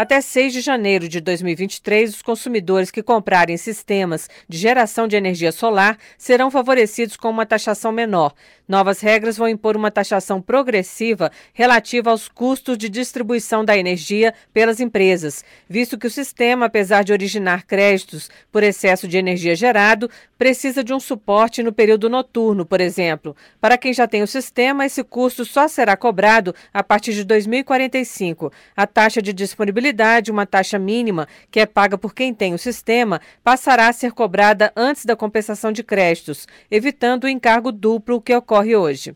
[0.00, 5.52] Até 6 de janeiro de 2023, os consumidores que comprarem sistemas de geração de energia
[5.52, 8.32] solar serão favorecidos com uma taxação menor.
[8.66, 14.80] Novas regras vão impor uma taxação progressiva relativa aos custos de distribuição da energia pelas
[14.80, 20.08] empresas, visto que o sistema, apesar de originar créditos por excesso de energia gerado,
[20.38, 23.36] precisa de um suporte no período noturno, por exemplo.
[23.60, 28.50] Para quem já tem o sistema, esse custo só será cobrado a partir de 2045.
[28.74, 29.89] A taxa de disponibilidade,
[30.30, 34.72] uma taxa mínima que é paga por quem tem o sistema, passará a ser cobrada
[34.76, 39.14] antes da compensação de créditos, evitando o encargo duplo que ocorre hoje.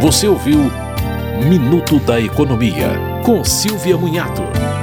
[0.00, 0.70] Você ouviu
[1.48, 2.88] Minuto da Economia,
[3.24, 4.79] com Silvia Munhato.